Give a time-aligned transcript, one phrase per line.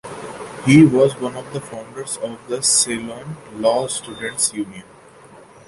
[0.65, 4.81] He was one of the founders of the Ceylon Law Students Union.